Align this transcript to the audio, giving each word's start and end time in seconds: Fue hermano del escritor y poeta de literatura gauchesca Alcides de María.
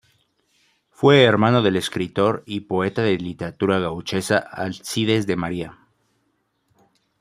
Fue 0.89 1.21
hermano 1.25 1.61
del 1.61 1.75
escritor 1.75 2.41
y 2.47 2.61
poeta 2.61 3.03
de 3.03 3.19
literatura 3.19 3.77
gauchesca 3.77 4.39
Alcides 4.39 5.27
de 5.27 5.35
María. 5.35 5.77